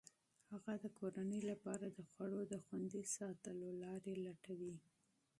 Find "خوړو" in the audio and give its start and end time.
2.09-2.41